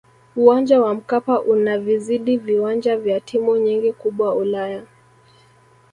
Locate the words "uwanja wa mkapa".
0.35-1.41